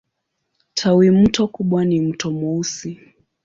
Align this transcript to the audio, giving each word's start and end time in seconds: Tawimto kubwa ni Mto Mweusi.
Tawimto 0.73 1.47
kubwa 1.47 1.85
ni 1.85 1.99
Mto 2.01 2.31
Mweusi. 2.31 2.99